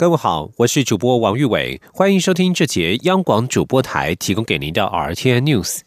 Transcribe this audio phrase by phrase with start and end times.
[0.00, 5.80] 各位好，我是主播王玉伟，欢迎收听这节央广主播台提供给您的 RTN News。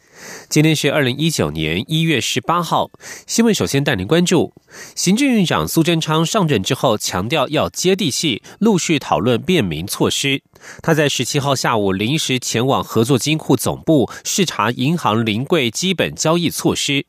[0.48, 2.92] 今天是二零一九年一月十八号。
[3.26, 4.54] 新闻首先带您关注，
[4.94, 10.44] 行政院长苏贞昌上任之后，强调要接地气，陆续讨论便民措施。
[10.80, 17.04] 他在十七号下午临时前往合作金库总部视察银行临柜基本交易措施。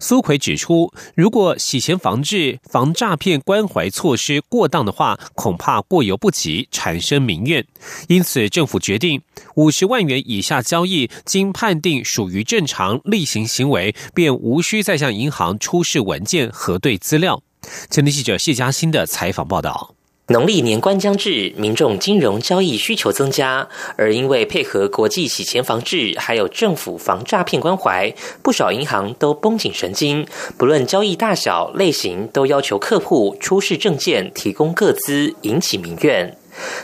[0.00, 7.66] 苏奎指出，如果洗钱防治、防诈骗关怀措施过当的话，恐怕过犹不及，产生民怨。
[8.08, 9.22] 因此，政府决定
[9.56, 17.42] 五十万元以下交易，经判定属于正常例行行为，便无需再向银行出示文件核对资料。
[17.90, 19.93] 前天记者谢嘉欣的采访报道。
[20.28, 28.10] 农历年关将至，民众金融交易需求增加，而因为配合国际洗钱防治，还有政府防诈骗关怀，
[28.42, 30.26] 不少银行都绷紧神经，
[30.56, 36.34] 不论交易大小类型，都要求客户出示证件、提供个资，引起民怨。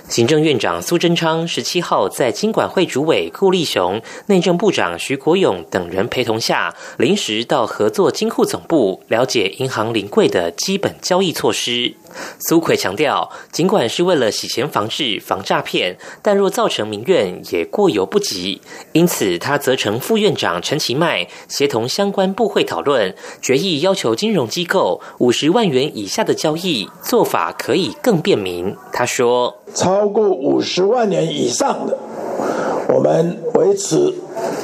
[0.09, 11.95] 行政院长苏贞昌十七号在金管会主委顾立雄、内政部长徐国勇等人陪同下，临时到合作金库总部了解银行临柜的基本交易措施。
[12.41, 18.61] 苏奎强调，尽管是为了洗钱防治、防诈骗，但若造成民怨，也过犹不及。
[18.93, 28.75] 因此，他责成副院长陈其迈协同相关部会讨论决议，要求金融机构五十万元以下的交易做法可以更便民。
[28.93, 29.60] 他说。
[29.75, 31.97] 超过五十万元以上的，
[32.89, 34.13] 我们维持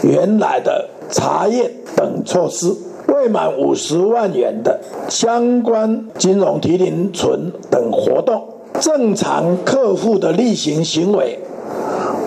[0.02, 2.74] 原来的查验等措施；
[3.08, 8.42] 未满五十万元的相关金融提零存等活动，
[8.80, 11.38] 正常客户的例行行为，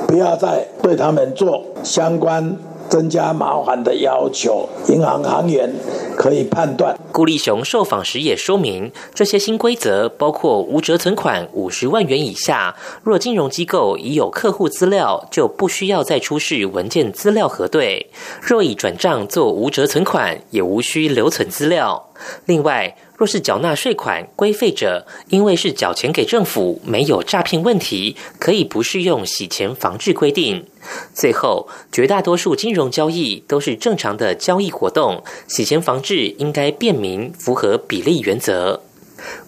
[0.07, 2.57] 不要再对他们做相关。
[2.89, 5.71] 增加麻烦的要求，银行行员
[6.17, 6.97] 可以判断。
[7.11, 18.07] 顾立雄受访时也说明，这些新规则包括无折存款五十万元以下，若金融机构已有客户资料，就不需要再出示文件资料核对；
[18.41, 22.07] 若已转账做无折存款，也无需留存资料。
[22.45, 30.65] 另外，若是缴纳税款规费者，因为是缴钱给政府，没有诈骗问题，可以不适用洗钱防治规定。
[31.13, 38.79] 最后，绝大多数金融交易都是正常的交易活动，洗钱防治应该便民，符合比例原则。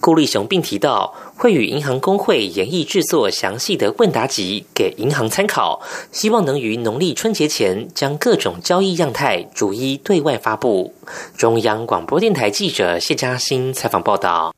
[0.00, 5.82] 顾立雄并提到，会与银行工会研议制作详细的问答集给银行参考，
[6.12, 10.94] 希望能于农历春节前将各种交易样态逐一对外发布。
[11.36, 14.54] 中央广播电台记者谢嘉欣采访报道。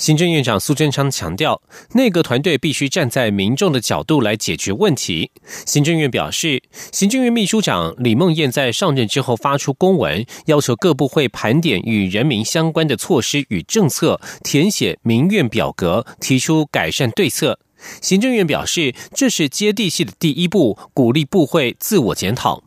[0.00, 1.60] 行政院长苏贞昌强调，
[1.92, 5.30] 内阁团队必须站在民众的角度来解决问题。
[5.66, 17.58] 行政院表示，行政院秘书长李梦燕在上任之后发出公文，要求各部会盘点与人民相关的措施与政策，填写民怨表格，提出改善对策。
[18.00, 22.62] 行政院表示，这是接地气的第一步，鼓励部会自我检讨。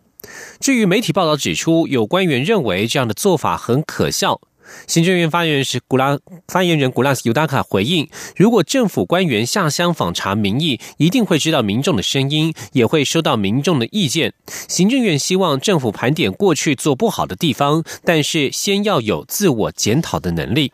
[0.59, 4.39] 至于媒体报道指出，有官员认为这样的做法很可笑。
[4.88, 6.17] 行政院发言人是古拉
[6.47, 14.33] 发言人古拉斯尤达卡回应：如果政府官员下乡访查民意，一定会知道民众的声音，也会收到民众的意见。
[14.67, 20.72] 行政院希望政府盘点过去做不好的地方，但是先要有自我检讨的能力。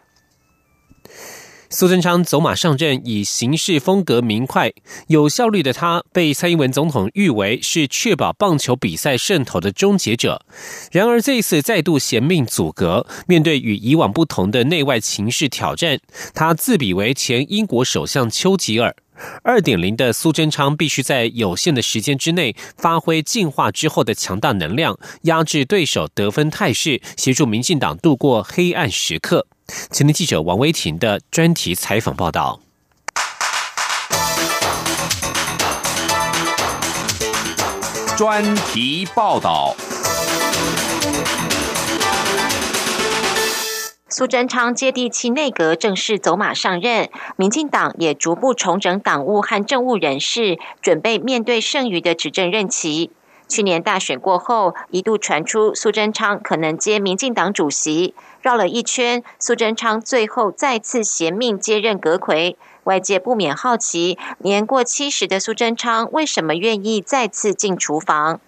[1.72, 4.74] 苏贞昌走马上任，以行事风格明快、
[5.06, 10.44] 有效率的他，被蔡英文总统誉为是确保棒球比赛胜投的终结者。
[10.92, 16.00] 然而，这一次再度衔命阻隔，面对与以往不同的内外情势挑战，
[16.34, 18.96] 他自比为前英国首相丘吉尔。
[19.44, 29.46] 二点零的苏贞昌必须在有限的时间之内，发挥进化之后的强大能量，压制对手得分态势，协助民进党度过黑暗时刻。
[29.92, 32.60] 前天记者王威婷的专题采访报道。
[38.18, 39.76] 专题报道。
[44.12, 53.12] 苏贞昌接地气内阁正式走马上任，民进党也逐步重整党务和政务人士，准备面对剩余的执政任期。
[53.48, 58.14] 去年大选过后，一度传出苏贞昌可能接民进党主席，
[58.50, 62.58] 绕了一圈，苏贞昌最后再次衔命接任阁魁。
[62.86, 68.40] 外界不免好奇，年过七十的苏贞昌为什么愿意再次进厨房？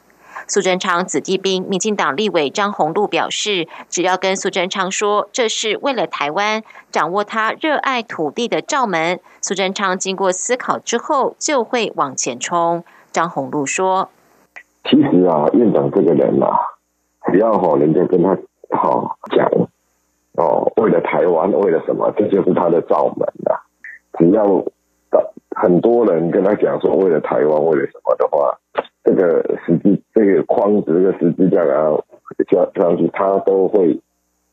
[0.48, 12.84] 苏贞昌子弟兵，民进党立委张宏禄表示，只要跟苏贞昌说这是为了台湾，掌握他热爱土地的罩门，苏贞昌经过思考之后就会往前冲。
[13.12, 14.10] 张宏禄说
[14.90, 16.50] ：“其实啊，院长这个人啊，
[17.32, 18.36] 只要哈人家跟他
[18.76, 19.48] 好讲
[20.42, 23.62] 哦，为了台湾，为了什么，这就是他的罩门啊。
[24.18, 24.64] 只要
[25.56, 28.58] 很多人跟他讲说为了台湾，为了什么的话。”
[29.04, 31.98] 这个十字这个框子，这个十字架啊，
[32.52, 34.00] 加上去，他都会，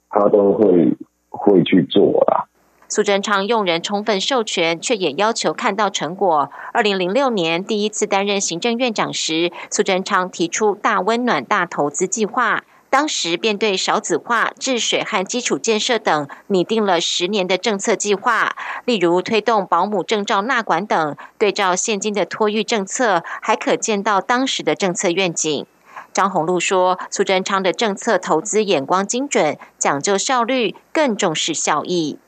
[0.08, 0.96] 他都会
[1.28, 2.46] 会去做啦。
[2.88, 6.50] 苏贞昌用人充分授权，却也要求看到成果。
[6.72, 12.64] 二零零六年第一次担任行政院长时，苏贞昌提出大温暖大投资计划。
[12.90, 18.56] 当时便对少子化、治水和基础建设等拟定了十年的政策计划，
[18.86, 21.16] 例如推动保姆证照纳管等。
[21.38, 25.66] 对照现今的托育政策，还可见到当时的政策愿景。
[26.14, 32.18] 张宏禄说：“苏贞昌的政策投资眼光精准，讲究效率，更重视效益。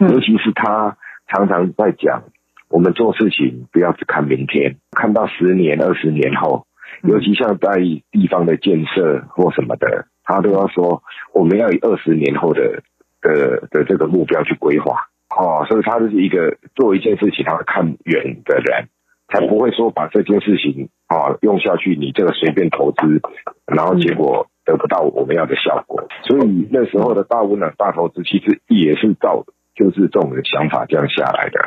[0.00, 0.96] 尤其是他
[1.28, 2.24] 常常在讲，
[2.68, 6.66] 我们做事情不要只看明天，看到十年、二十年后。”
[7.02, 7.78] 尤其像在
[8.10, 11.02] 地方的建设或什么的，他都要说
[11.32, 12.82] 我们要以二十年后的
[13.20, 18.88] 的的这个目标去规划，哦，所以他是一个做一件事情他会看远的人，
[19.28, 23.20] 才不会说把这件事情啊用下去，你这个随便投资，
[23.66, 26.08] 然后结果得不到我们要的效果。
[26.24, 29.44] 所以那时候的大温暖大投资其实也是照
[29.74, 31.60] 就是这种想法这样下来的。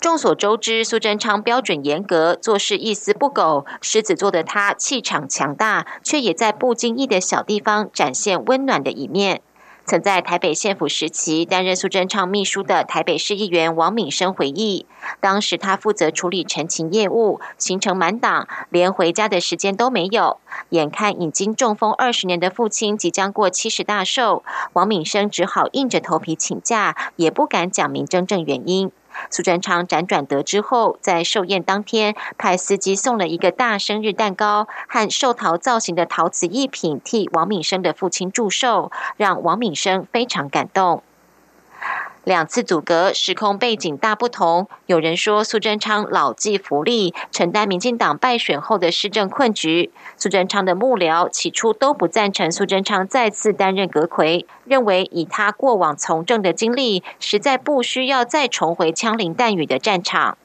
[0.00, 3.66] 众所周知，苏贞昌标准严格，做事一丝不苟。
[3.82, 9.42] 狮子座的他气场强大，却也在不经意的小地方展现温暖的一面。
[9.84, 14.86] 曾在台北县府时期担任苏贞昌秘书的台北市议员王敏生回忆，
[15.20, 20.38] 当时他负责处理陈情业务，行程满档，连回家的时间都没有。
[20.70, 24.42] 眼看已经中风二十年的父亲即将过七十大寿，
[24.72, 28.90] 王敏生只好硬着头皮请假，也不敢讲明真正原因。
[29.30, 41.02] 苏贞昌辗转得知后，在寿宴当天，派司机送了一个大生日蛋糕和寿桃造型的陶瓷艺品，替王敏生的父亲祝寿，让王敏生非常感动。
[42.24, 44.68] 两次阻隔，时空背景大不同。
[44.84, 49.90] 有人说苏贞昌老骥伏枥，承担民进党败选后的施政困局。
[50.18, 60.36] 苏贞昌的幕僚起初都不赞成苏贞昌再次担任阁魁，认为以他过往从政的经历，实在不需要再重回枪林弹雨的战场。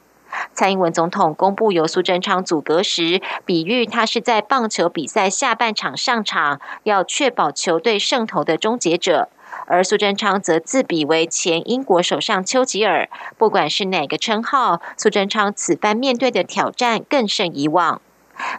[0.54, 9.30] 蔡英文总统公布由苏贞昌阻隔时，比喻他是在棒球比赛下半场上场，要确保球队胜投的终结者。
[9.66, 18.02] 而苏贞昌则自比为前英国首相丘吉尔，不管是哪个称号，苏贞昌此番面对的挑战更胜以往。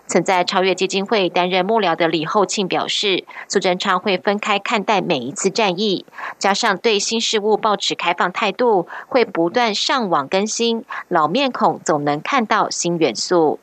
[0.06, 6.06] 曾在超越基金会担任幕僚的李厚庆表示，苏贞昌会分开看待每一次战役，
[6.38, 13.60] 加上对新事物保持开放态度，会不断上网更新老面孔，总能看到新元素。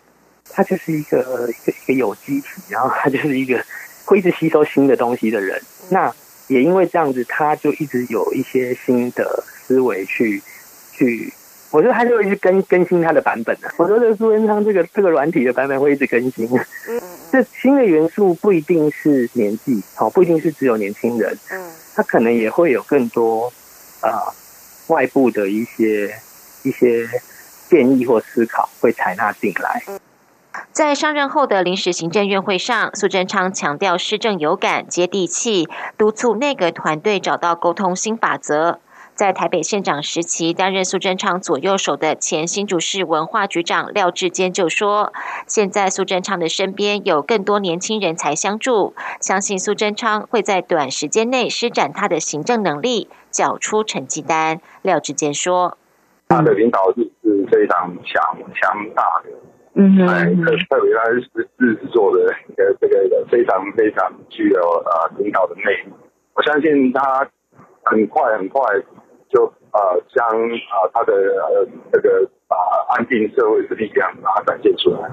[0.52, 3.60] 他就是一个一个一个有机体，然后他就是一个
[4.06, 5.60] 会一直吸收新的东西的人。
[5.90, 6.14] 那
[6.48, 10.42] 也因为这样子，他就一直有一些新的思维去
[10.92, 11.32] 去，
[11.72, 13.70] 我觉得他就会去更更新他的版本呢。
[13.78, 16.48] 我觉得苏文昌这个这个软体的版本会一直更新。
[16.88, 17.02] 嗯，
[17.32, 21.38] 这新的元素不一定是年纪，好，不一定是只有年轻人。
[21.50, 23.52] 嗯，他可能也会有更多
[24.02, 24.34] 啊
[24.88, 26.14] 外部的一些
[26.64, 27.08] 一些
[27.70, 29.82] 建议或思考会采纳进来。
[30.72, 35.68] 在上任后的临时行政院会上，苏贞昌强调施政有感、接地气，
[35.98, 38.80] 督促内阁团队找到沟通新法则。
[39.16, 45.14] 在台北县长时期担任苏贞昌左右手的前新竹市文化局长廖志坚就说
[45.46, 55.78] ：“现在苏贞昌的身边有更多年轻人才相助，相信苏贞昌会在短时间内施展他的行政能力，缴出成绩单。”廖志坚说
[56.28, 59.30] ：“他的领导力是非常强强大的。”
[59.76, 60.26] 嗯，哎，
[60.70, 65.94] 特别他是日子做的一个这个非常非常具有呃领导的魅力，
[66.36, 67.28] 我相信他
[67.84, 68.62] 很快很快
[69.30, 72.56] 就呃将啊他的呃这个把
[72.90, 75.10] 安定社会的力量把它展现出来。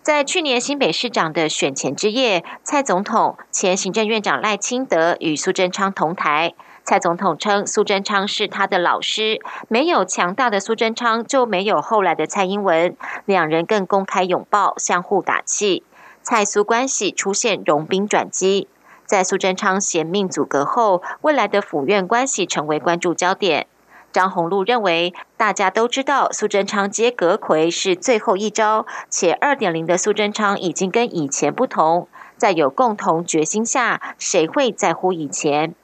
[0.00, 6.54] 在去年新北市长的选前之夜，蔡总统、前行政院长赖清德与苏贞昌同台。
[6.84, 12.96] 蔡总统称，苏贞昌是他的老师，没有强大的苏贞昌，就没有后来的蔡英文。
[13.24, 15.84] 两人更公开拥抱，相互打气。
[16.22, 18.68] 蔡苏关系出现融冰转机，
[19.06, 23.66] 在苏贞昌衔命阻隔后，未来的府院关系成为关注焦点。
[24.10, 35.74] 张宏禄认为，大家都知道苏贞昌接阁魁是最后一招，且二点零的苏贞昌已经跟以前不同，在有共同决心下，谁会在乎以前？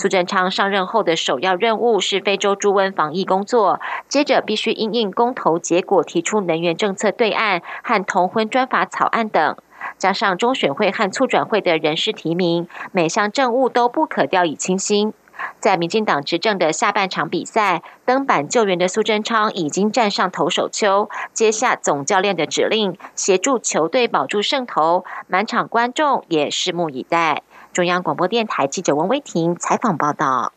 [0.00, 3.78] 苏贞昌上任后的首要任务是非洲猪瘟防疫工作，
[4.08, 9.54] 接着必须因应公投结果提出能源政策对案和同婚专法草案等，
[9.98, 15.12] 加上中选会和促转会的人事提名，每项政务都不可掉以轻心。
[15.58, 25.04] 在民进党执政的下半场比赛，登板救援的苏贞昌已经站上投手丘，接下总教练的指令，协助球队保住胜投。
[25.26, 27.42] 满场观众也拭目以待。
[27.72, 30.52] 中央广播电台记者温威婷采访报道。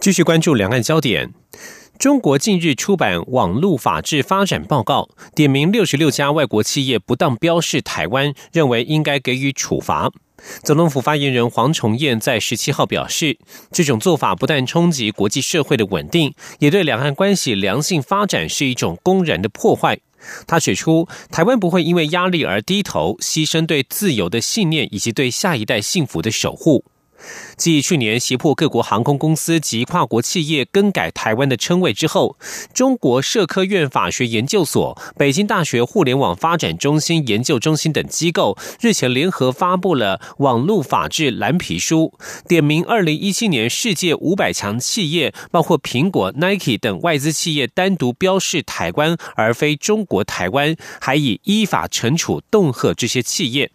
[0.00, 1.32] 继续关注两岸焦点。
[1.98, 5.02] 中国近日出版《网络法治发展报告》，
[5.34, 10.10] 点名六十六家外国企业不当标示台湾，认为应该给予处罚。
[10.62, 13.38] 总统府发言人黄崇彦在十七号表示，
[13.70, 19.98] 这种做法不但冲击国际社会的稳定，也对两岸关系良性发展是一种公然的破坏。
[20.46, 26.84] 他指出，台湾不会因为压力而低头，牺牲对自由的信念以及对下一代幸福的守护。
[27.56, 32.36] 继去年胁迫各国航空公司及跨国企业更改台湾的称谓之后，
[32.72, 42.12] 中国社科院法学研究所、北京大学互联网发展中心研究中心等机构日前联合发布了网络法治蓝皮书，
[42.46, 53.70] 点名二零一七年世界五百强企业，包括苹果、Nike 等外资企业单独标示台湾而非中国台湾，还以依法惩处恫吓这些企业。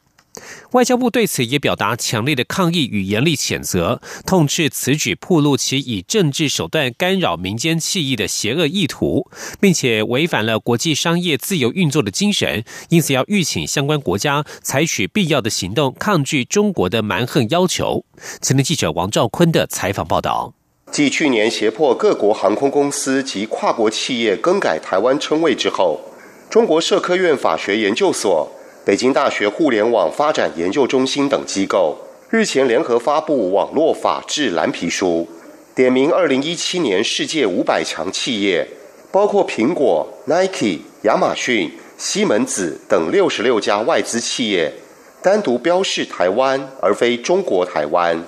[0.71, 18.03] 外交部对此也表达强烈的抗议与严厉谴责，痛斥此举暴露其以政治手段干扰民间气议的邪恶意图，并且违反了国际商业自由运作的精神，因此要吁请相关国家采取必要的行动，抗拒中国的蛮横要求。
[18.41, 20.55] 前天记者王兆坤的采访报道：
[20.91, 26.01] 继去年胁迫各国航空公司及跨国企业更改台湾称谓之后，
[26.49, 28.51] 中国社科院法学研究所。
[28.85, 31.97] 北京大学互联网发展研究中心等机构
[32.29, 35.25] 日前联合发布《网络法治蓝皮书》，
[35.73, 38.67] 点名2017年世界五百强企业，
[39.09, 44.73] 包括苹果、Nike、亚马逊、西门子等六十六家外资企业，
[45.21, 48.21] 单独标示台湾而非中国台湾，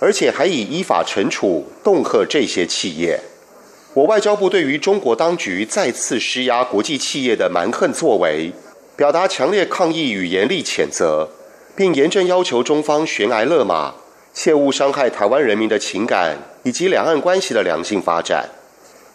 [0.00, 3.20] 而且还以依法惩处恫吓这些企业。
[3.94, 8.50] 我外交部对于中国当局再次施压国际企业的蛮横作为。
[9.00, 11.30] 表达强烈抗议与严厉谴责，
[11.74, 13.94] 并严正要求中方悬崖勒马，
[14.34, 18.50] 切勿伤害台湾人民的情感以及两岸关系的良性发展。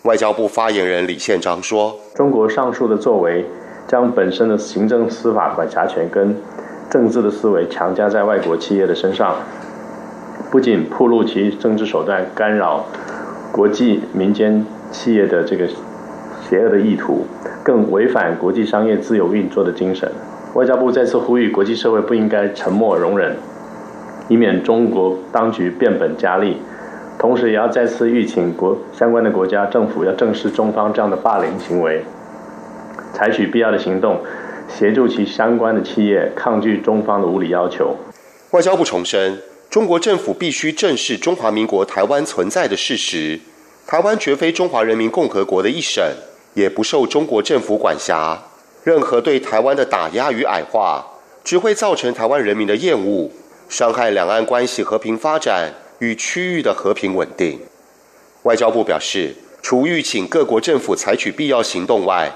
[0.01, 3.45] 外交部发言人李宪章说：“中国上述的作为，
[3.87, 6.35] 将本身的行政司法管辖权跟
[6.89, 9.35] 政治的思维强加在外国企业的身上，
[10.49, 12.83] 不仅暴露其政治手段干扰
[13.51, 15.69] 国际民间企业的这个。”
[16.47, 17.25] 邪恶的意图，
[17.65, 20.07] 更违反国际商业自由运作的精神。
[20.53, 23.35] 外交部再次呼吁国际社会不应该沉默容忍，
[24.29, 26.57] 以免中国当局变本加厉。
[27.17, 32.03] 同时，也要再次吁请国相关的国家政府要正视中方这样的霸凌行为，
[33.13, 34.19] 采取必要的行动，
[34.69, 37.95] 协助其相关的企业抗拒中方的无理要求。
[38.51, 39.39] 外交部重申，
[39.71, 43.39] 中国政府必须正视中华民国台湾存在的事实，
[43.87, 46.03] 台湾绝非中华人民共和国的一省。
[46.55, 48.43] 也不受中国政府管辖，
[48.83, 51.05] 任何对台湾的打压与矮化，
[51.43, 53.29] 只会造成台湾人民的厌恶，
[53.69, 57.59] 伤害两岸关系和平发展与区域的和平稳定。
[58.43, 62.31] 外交部表示，除预请各国政府采取必要行动外，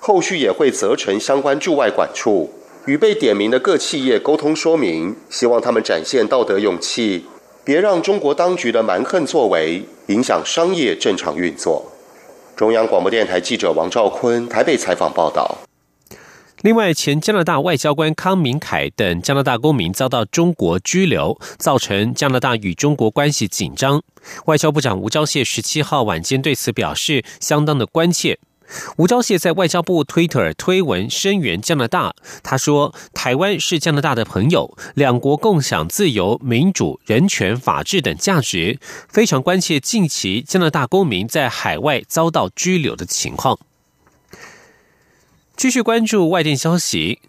[0.00, 2.52] 后续也会责成相关驻外管处
[2.86, 7.24] 与被点名的各企业沟通说明，希望他们展现道德勇气，
[7.62, 11.91] 别让中国当局的蛮横作为影响商业正常运作。
[12.62, 15.58] 中央广播电台记者王兆坤台北采访报道。
[16.60, 24.00] 另外，前加拿大外交官康明凯等加拿大公民遭到中国拘留，造成加拿大与中国关系紧张。
[24.44, 28.38] 外交部长吴钊燮十七号晚间对此表示相当的关切。
[28.96, 43.58] 吴钊燮在外交部推特推文声援加拿大，他说：“台湾是加拿大的朋友，两国共享自由、民主、人权、法治等价值，非常关切近期加拿大公民在海外遭到拘留的情况。”
[45.56, 47.20] 继续关注外电消息。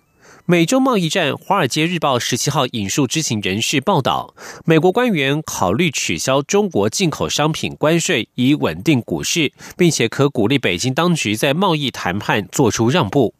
[0.46, 4.36] 美洲贸易战，《华尔街日报》十七号引述知情人士报道，
[4.66, 13.34] 美国官员考虑取消中国进口商品关税，以稳定股市，并且可鼓励北京当局在贸易谈判做出让步。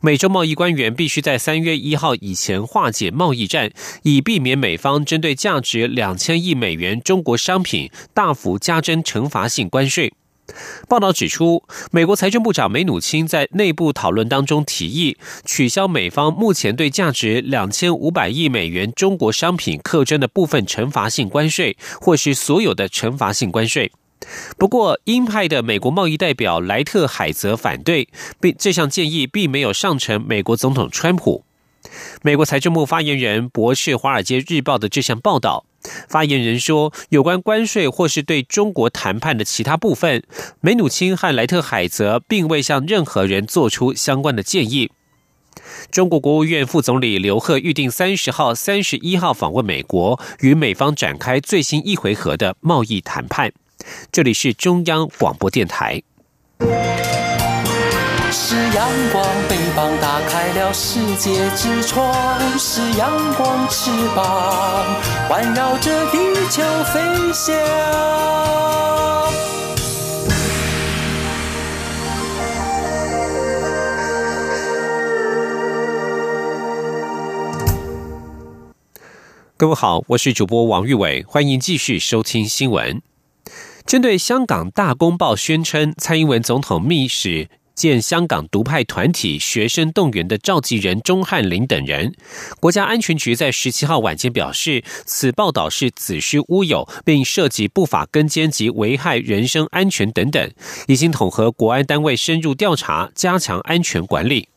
[0.00, 3.70] 美洲贸易官员必须在三月一号以前化解贸易战，
[4.02, 10.14] 以避免美方针对价值两千亿美元中国商品大幅加征惩罚性关税。
[10.88, 23.92] 报道指出，美国财政部长梅努钦在内部讨论当中提议取消美方目前对价值两千五百亿美元中国商品课征的部分惩罚性关税，或是所有的惩罚性关税。
[24.56, 28.08] 不过，鹰派的美国贸易代表莱特海泽反对，
[28.40, 31.44] 并这项建议并没有上呈美国总统川普。
[32.22, 35.64] 美国财政部发言人驳斥《华尔街日报》的这项报道。
[36.08, 40.22] 发言人说，有关关税或是对中国谈判的其他部分，
[40.60, 44.90] 梅努钦和莱特海泽并未向任何人做出相关的建议。
[45.90, 53.52] 中国国务院副总理刘鹤预定三十号、三十一号访问美国，与美方展开最新一回合的贸易谈判。
[54.10, 56.02] 这里是中央广播电台。
[58.52, 62.12] 是阳光，翅膀打开了世界之窗；
[62.58, 64.84] 是阳光，翅膀
[65.26, 66.18] 环绕着地
[66.50, 67.56] 球飞翔。
[79.56, 83.00] 各位好，我是主播王玉伟，欢迎继续收听新闻。
[83.86, 92.12] 针对香港大公报宣称，蔡英文总统密使见香港独派团体学生动员的召集人钟汉林等人，
[92.60, 100.50] 国家安全局在十七号晚间表示，此报道是子虚乌有，并涉及不法跟监及危害人身安全等等，
[100.86, 104.48] 已经统合国安单位深入调查，加强安全管理。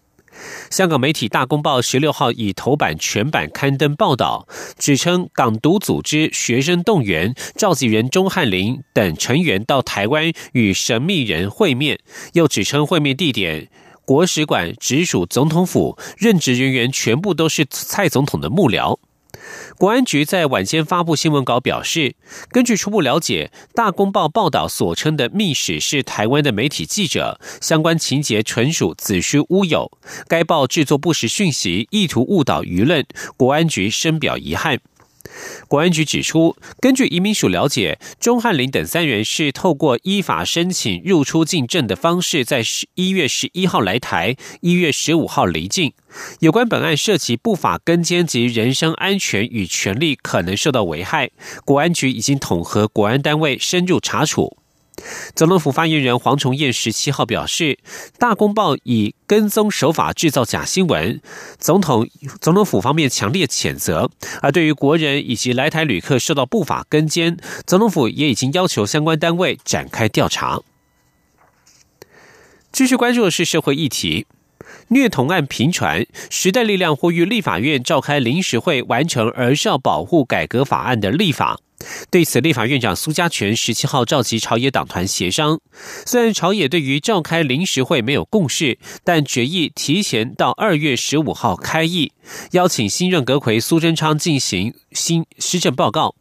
[0.70, 4.48] 香港媒体《大公报》十六号以头版全版刊登报道，
[4.78, 12.00] 指称港独组织学生动员召集人钟汉林等成员到台湾与神秘人会面，
[12.34, 13.70] 又指称会面地点
[14.06, 19.00] 国使馆直属总统府，任职人员全部都是蔡总统的幕僚。
[19.78, 22.16] 国安局在晚间发布新闻稿表示，
[22.50, 29.92] 根据初步了解，《大公报》报道所称的密使是台湾的媒体记者，相关情节纯属子虚乌有。
[30.28, 33.06] 该报制作不实讯息，意图误导舆论，
[33.38, 34.80] 国安局深表遗憾。
[35.68, 45.94] 国安局指出，根据移民署了解，钟汉林等三人是透过依法申请入出境证的方式，在十一月十一号来台，一月十五号离境。
[46.40, 51.32] 有关本案涉及不法跟监及人身安全与权利可能受到危害，
[51.66, 54.58] 国安局已经统合国安单位深入查处。
[55.36, 57.80] 总统府发言人黄崇彦十七号表示，
[58.18, 61.22] 大公报以跟踪手法制造假新闻，
[61.58, 62.08] 总统
[62.40, 64.10] 总统府方面强烈谴责。
[64.42, 70.62] 而对于国人以及来台旅客受到不法跟监，总统府也已经要求相关单位展开调查。
[72.72, 74.28] 继续关注的是社会议题，
[74.90, 81.60] 虐童案频传，时代力量呼吁立法院召开临时会，完成儿少保护改革法案的立法。
[82.12, 85.60] 对此，立法院长苏家全十七号召集朝野党团协商。
[86.06, 92.12] 虽然朝野对于召开临时会没有共识，但决议提前到二月十五号开议，
[92.52, 96.16] 邀请新任阁魁苏贞昌进行新施政报告。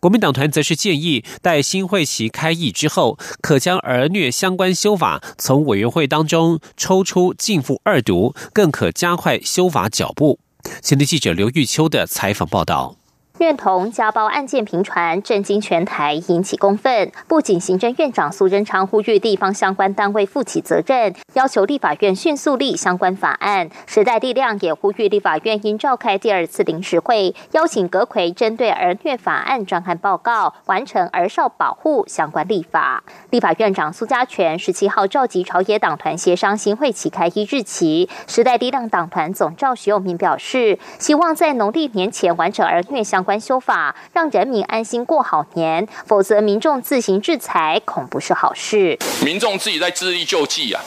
[0.00, 10.38] 国民党团则是建议，待新会期开议之后，可将儿虐相关修法从委员会当中抽出进赴二读，更可加快修法脚步。
[10.82, 12.96] 前天记者刘玉秋的采访报道。
[13.38, 17.12] 虐童家暴案件频传，震惊全台，引起公愤。
[17.28, 23.68] 不仅行政院长苏贞昌呼吁地方相关单位负起责任，要求立法院迅速立相关法案。
[23.86, 33.04] 时代力量也呼吁立法院应召开第二次临时会，邀请阁魁针对儿虐法案专案报告，完成儿少保护相关立法。
[33.28, 38.08] 立法院长苏家全十七号召集朝野党团协商新会期开议日期。
[38.26, 43.25] 时代力量党团总召徐永明表示，希望在农历年前完成儿虐相。
[43.26, 48.96] 关修法，让人民安心过好年，否则民众自行制裁，恐不是好事。
[49.22, 50.80] 民众自己在自力救济啊！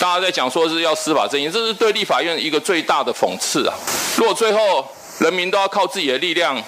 [0.00, 3.74] 大家在讲说是要司法正义，这是对立法院一个最大的讽刺啊！
[4.16, 4.84] 如果最后
[5.18, 6.60] 人民都要靠自己的力量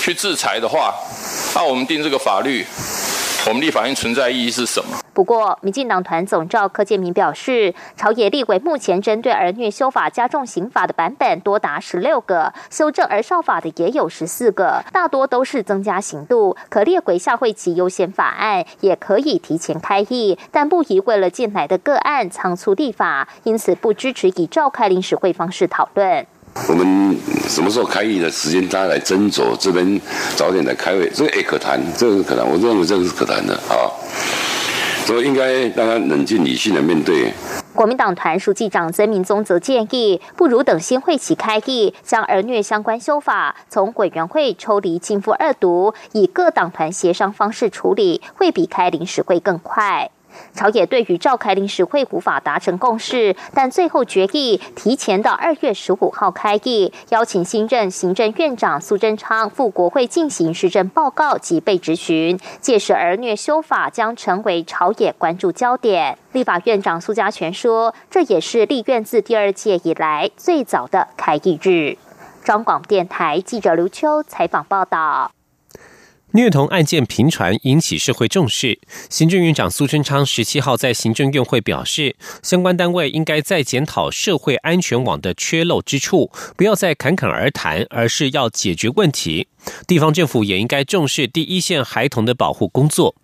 [0.00, 0.94] 去制裁的话，
[1.54, 2.64] 那我们定这个法律。
[3.46, 4.98] 我们立法院存在意义是什么？
[5.14, 26.26] 不过，民进党团总召柯建明表示，朝野立委目前针对儿虐修法加重刑法的版本多达十六个，修正儿少法的也有十四个，大多都是增加刑度，可列为下会期优先法案，也可以提前开议，但不宜为了进来的个案仓促立法，因此不支持以召开临时会方式讨论。
[26.68, 27.16] 我们
[27.48, 29.56] 什么时候开议的时间，大家来斟酌。
[29.58, 30.00] 这边
[30.36, 32.44] 早点来开会，这个也可谈，这个是可谈。
[32.46, 33.88] 我认为这个是可谈的啊，
[35.06, 37.32] 所以应该大家冷静理性的面对。
[37.74, 50.10] 国民党团书记长曾明宗则建议，不如等新会期开议，将儿虐相关修法从委员会抽离进赴二读，以各党团协商方式处理，会比开临时会更快。
[50.54, 62.38] 朝野对于召开临时会无法达成共识，但最后决议提前到二月十五号开议，邀请新任行政院长苏贞昌赴国会进行施政报告及被质询。
[62.60, 66.18] 届时儿虐修法将成为朝野关注焦点。
[66.32, 71.96] 立法院长苏家全说，这也是立院自第二届以来最早的开议日。
[72.44, 75.30] 中广电台记者刘秋采访报道。
[76.32, 78.78] 虐童案件频传，引起社会重视。
[79.08, 89.48] 行政院长苏贞昌十七号在行政院会表示，相关单位应该再检讨社会安全网的缺漏之处，不要再侃侃而谈，而是要解决问题。
[89.86, 93.14] 地方政府也应该重视第一线孩童的保护工作。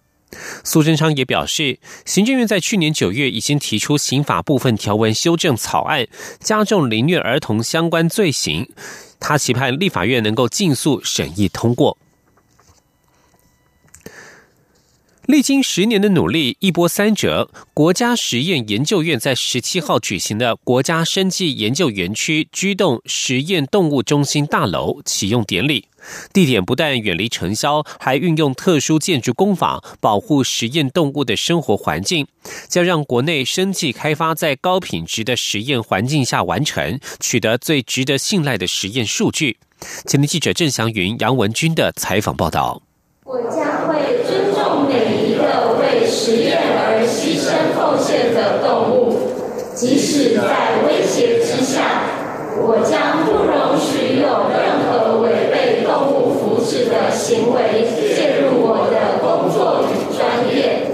[0.65, 6.09] 苏贞昌也表示，行政院在去年九月已经提出刑法部分条文修正草案，
[6.41, 8.67] 加重凌虐儿童相关罪行。
[9.21, 11.99] 他期盼立法院能够尽速审议通过。
[15.27, 25.87] 历经十年的努力，一波三折，国家实验研究院在十七号举行的国家生技研究园区居动实验动物中心大楼启用典礼。
[26.35, 32.27] 地点不但远离尘嚣，还运用特殊建筑工法保护实验动物的生活环境，
[32.69, 39.57] 将让国内生技开发在高品质的实验环境下完成，取得最值得信赖的实验数据。
[40.07, 42.83] 前天记者郑祥云、杨文军的采访报道。
[43.25, 44.23] 我将会
[46.15, 49.19] 实验而牺牲奉献的动物，
[49.75, 52.05] 即使在威胁之下，
[52.57, 60.87] 我将不容许有任何违背动物福祉的行为介入我的工作与专业。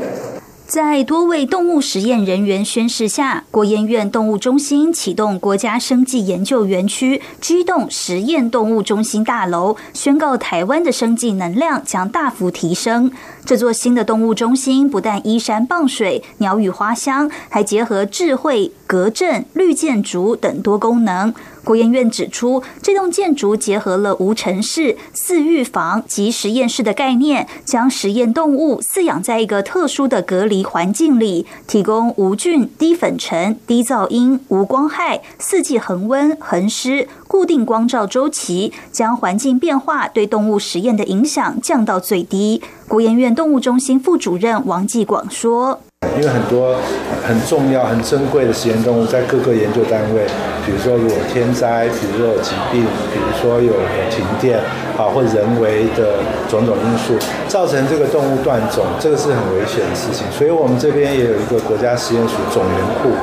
[0.67, 13.11] 在多位动物实验人员宣誓下，国研院动物中心启动国家生技研究园区机动实验动物中心大楼，宣告台湾的生技能量将大幅提升。
[13.45, 21.35] 这座新的动物中心不但依山傍水、鸟语花香，还结合智慧、隔震、绿建筑等多功能。
[21.63, 42.63] 国研院指出，这栋建筑结合了无尘室、四预防及实验室的概念，将实验动物饲养在一个特殊的隔离环境里，提供无菌、低粉尘、低噪音、无光害、四季恒温、恒湿、固定光照周期，将环境变化对动物实验的影响降到最低。
[42.91, 45.79] 国研院动物中心副主任王继广说。
[46.17, 46.75] 因为很多
[47.23, 50.27] 很重要、很珍贵的实验动物在各个研究单位，
[50.67, 53.73] 比如说有天灾，比如说有疾病，比如说有
[54.11, 54.59] 停电，
[54.99, 57.15] 啊，或人为的种种因素，
[57.47, 60.27] 造成这个动物断种，这个是很危险的事情。
[60.33, 63.15] 所以我们这边也有一个国家实验署种源库，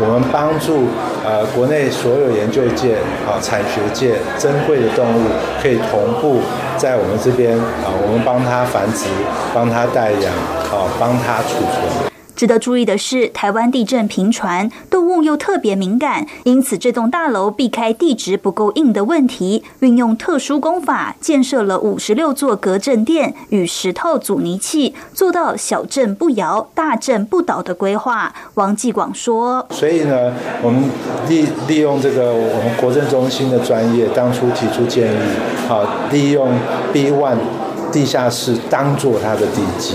[0.00, 0.86] 我们帮助
[1.26, 2.94] 呃国内所有研究界、
[3.26, 5.26] 啊产学界珍贵的动物
[5.60, 6.38] 可以同步
[6.76, 9.06] 在我们这边啊，我们帮他繁殖，
[9.54, 10.32] 帮他代养，
[10.70, 12.15] 啊，帮他储存。
[12.36, 28.34] 值得注意的是，台湾地震频传，动物又特别敏感，因此这栋大楼避开地质不够硬的问题，运用特殊工法建设了五十六座隔震垫与十套阻尼器，做到小震不摇、大震不倒的规划。
[28.54, 30.84] 王继广说：“所以呢，我们
[31.28, 35.16] 利利用这个我们国政中心的专业，当初提出建议，
[35.66, 36.50] 好利用
[36.92, 37.38] B one。”
[37.96, 39.94] 地下室当做它的地基，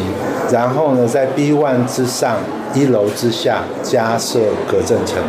[0.51, 2.37] 然后呢，在 B one 之上，
[2.73, 5.19] 一楼之下加设隔震层，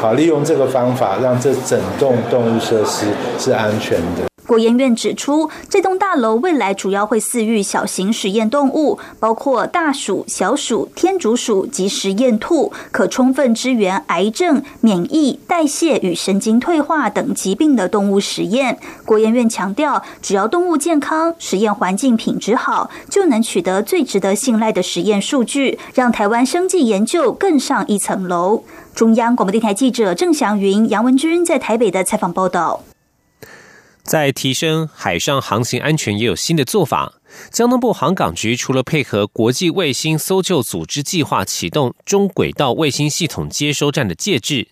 [0.00, 4.29] 好，利用这个方法，让这整栋动物设施是安全的。
[4.50, 18.80] 国研院指出，这栋大楼未来主要会饲育小型实验动物，包括大鼠、小鼠、天竺鼠及实验兔，可充分支援癌症、免疫、代谢与神经退化等疾病的动物实验。
[19.04, 28.64] 国研院强调，只要动物健康、实验环境品质好，就能取得最值得信赖的实验数据，让台湾生技研究更上一层楼。
[28.96, 32.80] 中央广播电台记者郑祥云、杨文君在台北的采访报道。
[34.10, 37.20] 在提升海上航行安全，也有新的做法。
[37.52, 44.66] 江东部航港局除了配合国际卫星搜救组织计划，启动中轨道卫星系统接收站的介质。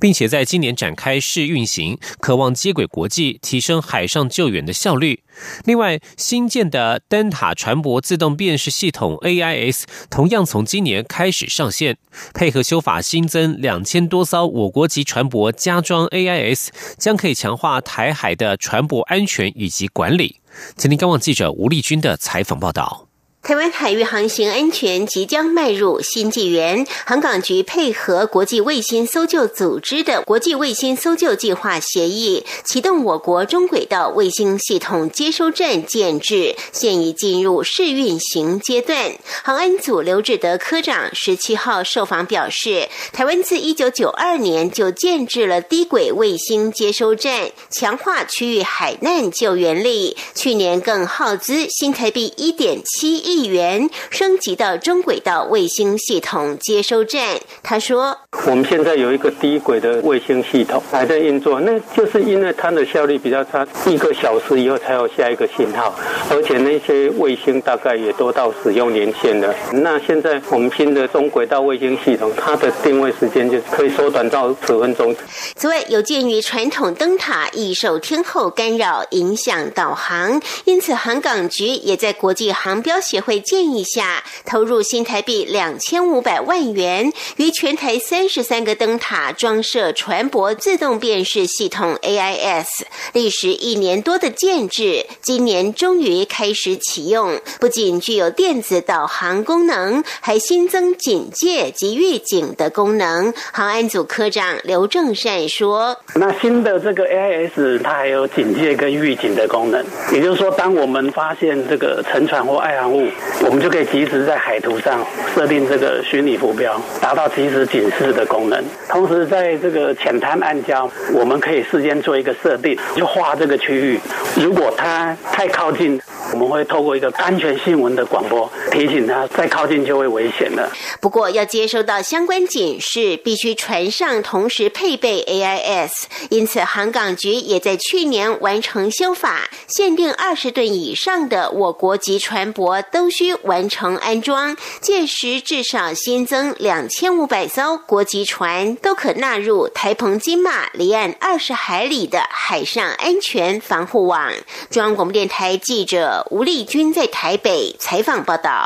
[0.00, 5.22] 并且在今年展开试运行，渴望接轨国际，提升海上救援的效率。
[5.64, 11.96] 另外，新建的灯塔船舶自动辨识系统 AIS 同样从今年开始上线，
[12.34, 20.40] 配合修法新增两千多艘我国籍船舶加装 AIS，将可以强化台海的船舶安全以及管理。
[20.76, 23.11] 今天，刚望记者吴丽君的采访报道。
[23.42, 39.12] 台湾海域航行安全即将迈入新纪元，航港局配合国际卫星搜救组织的国际卫星搜救计划协议，启动我国中轨道卫星系统接收站建制，现已进入试运行阶段。
[39.42, 53.31] 航安组刘志德科长十七号受访表示，台湾自一九九二年就建制了低轨卫星接收站，强化区域海难救援力，去年更耗资新台币一点七亿。
[53.32, 57.40] 亿元升级到中轨道卫星系统接收站。
[57.62, 65.94] 他说：“我们现在有一个低轨的卫星系统还在运作，那就是因为它的效率比较差，一个小时以后才有下一个信号，
[66.30, 69.54] 而且那些卫星大概也都到使用年限了。
[69.72, 75.14] 那现在我们新的中轨道卫星系统，它的定位时间就可以缩短到十分钟。
[75.56, 92.66] 此外，有鉴于传统灯塔易受天候干扰，影响导航，因此航港局也在国际航标协会建议下，投入新台币两千五百万元，于全台三十三个灯塔装设船舶自动辨识系统 AIS。
[93.12, 97.40] 历时一年多的建制，今年终于开始启用。
[97.60, 103.32] 不仅具有电子导航功能，还新增警戒及预警的功能。
[103.52, 109.84] 航安组科长刘正善说：“那新的这个 AIS，它还有警戒跟预警的功能。
[110.12, 113.08] 也就是说，当我们发现这个沉船或爱航物，
[113.44, 118.64] 我们就可以及时在海图上设定这个虚拟浮标，达到及时警示的功能。
[118.88, 124.00] 同时，在这个浅滩暗礁，我们可以事先做一个设定，就画这个区域。
[124.36, 126.00] 如果它太靠近，
[126.32, 130.72] 我们会透过一个安全新闻的广播提醒他，再靠近就会危险了。
[131.00, 135.90] 不过，要接收到相关警示，必须船上同时配备 AIS。
[136.30, 144.56] 因此，航港局也在去年完成修法，限定二十吨以上的我国籍船舶都需完成安装。
[144.80, 154.32] 届时，至少新增两千五百艘国籍船都可纳入台澎金马离岸二十海里的海上安全防护网。
[154.70, 156.26] 中央广播电台记者。
[156.30, 158.61] 吴丽君在台北采访报道。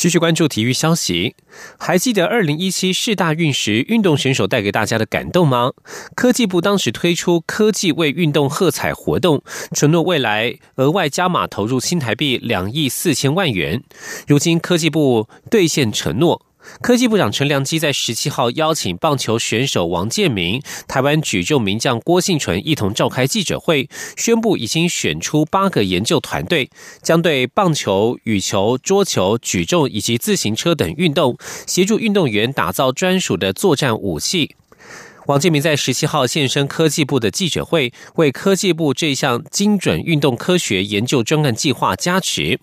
[0.00, 1.34] 继续关注体育消息，
[1.78, 5.72] 还记得二零一七世大运时运动选手带给大家的感动吗？
[6.16, 9.42] 科技部当时推出科技为运动喝彩活动，
[9.74, 13.82] 承诺未来额外加码投入新台币两亿四千万元。
[14.26, 16.46] 如今科技部兑现承诺。
[16.80, 26.70] 科技部长陈良基在十七号邀请棒球选手王建民、台湾举重名将郭信纯一同召开记者会，宣布已经选出八个研究团队，
[27.02, 34.56] 将对棒球、羽球、桌球、举重以及自行车等运动，协助运动员打造专属的作战武器。
[35.26, 42.58] 王建民在十七号现身科技部的记者会，为科技部这项精准运动科学研究专案计划加持。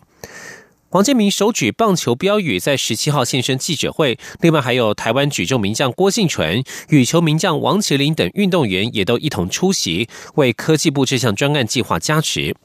[0.98, 4.18] 王建民手举棒球标语，在十七号现身记者会。
[4.42, 12.56] 另外，还有台湾举重名将郭信纯、羽球名将王麒麟等运动员也都一同出席，为科技部这项专案计划加持。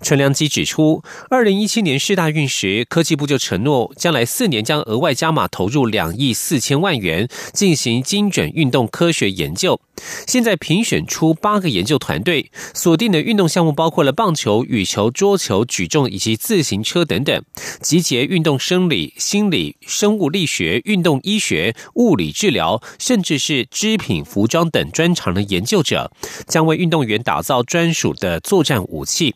[0.00, 9.78] 陈良基指出，二零一七年世大运时，科技部就承诺，将来四年将额外加码投入两亿四千万元，进行精准运动科学研究。
[10.26, 17.42] 现在评选出八个研究团队，锁定的运动项目包括了棒球、羽球、桌球、举重以及自行车等等，
[17.80, 26.10] 集结运动生理、心理、生物力学、运动医学、物理治疗，甚至是织品、服装等专长的研究者，
[26.46, 29.34] 将为运动员打造专属的作战武器。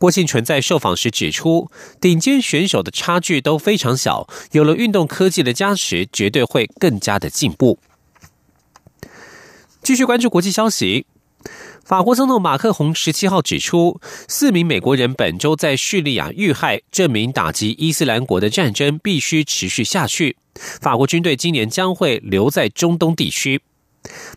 [0.00, 1.70] 郭庆纯在受访时指出，
[2.00, 7.78] 顶尖选手的差距都非常小，有了运动科技的加持，绝对会更加的进步。
[9.84, 11.04] 继续关注国际消息，
[11.84, 20.38] 法国总统马克宏十七号指出，四名美国人本周在叙利亚遇害，证明打击伊斯兰国的战争必须持续下去。
[20.54, 23.60] 法国军队今年将会留在中东地区。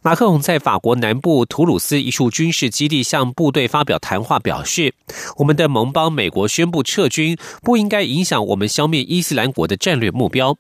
[0.01, 4.93] 马克龙在法国南部图鲁斯一处军事基地向部队发表谈话，表示
[5.39, 10.57] ：“我们的盟邦美国宣布撤军，不应该影响我们消灭伊斯兰国的战略目标。”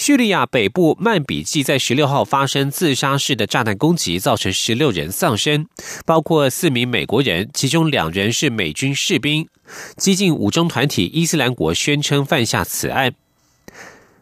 [0.00, 5.66] 叙利亚北部曼比季在十六号发生自杀式的炸弹攻击，造成十六人丧生，
[6.06, 9.46] 包括四名美国人，其中两人是美军士兵。
[9.98, 13.12] 激进武装团体伊斯兰国宣称犯下此案。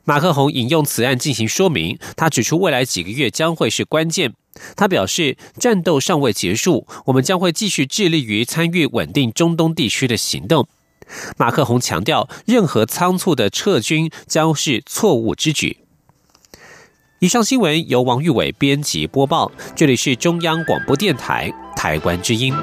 [0.03, 4.35] 马克宏引用此案进行说明，他指出未来几个月将会是关键。
[4.75, 10.67] 他表示，战斗尚未结束，我们将会继续致力于参与稳定中东地区的行动。
[11.37, 15.79] 马克宏强调，任何仓促的撤军将是错误之举。
[17.21, 22.55] 以上新闻由王玉伟编辑播报，这里是中央广播电台台湾之音。